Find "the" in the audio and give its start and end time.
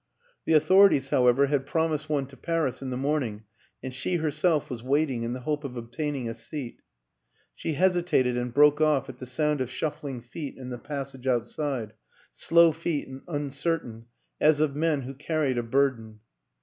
0.45-0.53, 2.89-2.97, 5.33-5.41, 9.19-9.27, 10.71-10.79